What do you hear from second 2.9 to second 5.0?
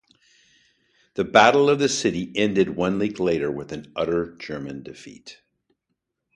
week later with an utter German